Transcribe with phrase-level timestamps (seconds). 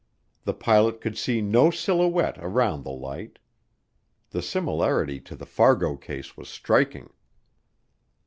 [0.45, 3.37] The pilot could see no silhouette around the light.
[4.31, 7.11] The similarity to the Fargo case was striking.